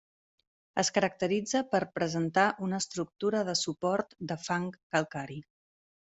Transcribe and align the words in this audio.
Es 0.83 0.87
caracteritza 0.95 1.61
per 1.75 1.81
presentar 1.97 2.47
una 2.69 2.81
estructura 2.85 3.43
de 3.51 3.57
suport 3.61 4.19
de 4.33 4.41
fang 4.49 4.69
calcari. 4.81 5.41